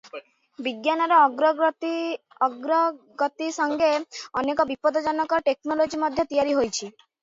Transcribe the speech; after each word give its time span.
ବିଜ୍ଞାନର 0.67 1.19
ଅଗ୍ରଗତି 1.25 3.53
ସଙ୍ଗେ 3.61 3.93
ଅନେକ 4.45 4.71
ବିପଦଜନକ 4.75 5.45
ଟେକନୋଲୋଜି 5.51 6.05
ମଧ୍ୟ 6.07 6.31
ତିଆରି 6.31 6.57
ହୋଇଛି। 6.63 6.87